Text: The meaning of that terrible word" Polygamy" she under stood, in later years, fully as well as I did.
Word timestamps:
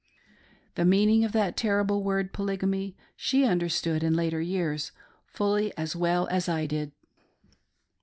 The 0.73 0.83
meaning 0.83 1.23
of 1.23 1.31
that 1.33 1.55
terrible 1.55 2.01
word" 2.01 2.33
Polygamy" 2.33 2.95
she 3.15 3.45
under 3.45 3.69
stood, 3.69 4.01
in 4.03 4.15
later 4.15 4.41
years, 4.41 4.91
fully 5.27 5.77
as 5.77 5.95
well 5.95 6.27
as 6.31 6.49
I 6.49 6.65
did. 6.65 6.91